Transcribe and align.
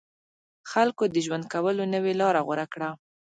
خلکو 0.71 1.03
د 1.13 1.15
ژوند 1.25 1.45
کولو 1.53 1.83
نوې 1.93 2.13
لاره 2.21 2.41
غوره 2.45 2.65
کړه. 2.73 2.89